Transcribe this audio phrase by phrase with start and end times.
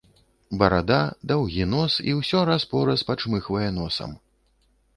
[0.61, 0.97] Барада,
[1.31, 4.19] даўгі нос, і ўсё раз-пораз пачмыхвае носам.